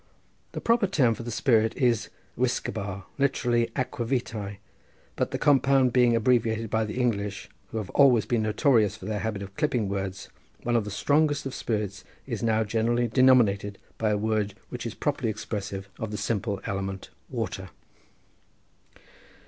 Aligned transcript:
The 0.53 0.61
proper 0.61 0.87
term 0.87 1.13
for 1.13 1.21
the 1.21 1.29
spirit 1.29 1.77
is 1.77 2.09
uisquebaugh, 2.35 3.03
literally 3.19 3.69
acqua 3.75 4.03
vitæ, 4.03 4.57
but 5.15 5.29
the 5.29 5.37
compound 5.37 5.93
being 5.93 6.15
abbreviated 6.15 6.71
by 6.71 6.85
the 6.85 6.95
English, 6.99 7.49
who 7.67 7.77
have 7.77 7.91
always 7.91 8.25
been 8.25 8.41
notorious 8.41 8.95
for 8.97 9.05
their 9.05 9.19
habit 9.19 9.43
of 9.43 9.55
clipping 9.55 9.89
words, 9.89 10.29
one 10.63 10.75
of 10.75 10.85
the 10.85 10.89
strongest 10.89 11.45
of 11.45 11.53
spirits 11.53 12.03
is 12.25 12.41
now 12.41 12.63
generally 12.63 13.07
denominated 13.07 13.77
by 13.99 14.09
a 14.09 14.17
word 14.17 14.55
which 14.69 14.87
is 14.87 14.95
properly 14.95 15.29
expressive 15.29 15.87
of 15.99 16.09
the 16.09 16.17
simple 16.17 16.59
element 16.65 17.11
water. 17.29 17.69